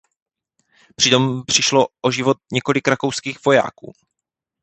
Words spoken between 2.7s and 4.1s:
rakouských vojáků.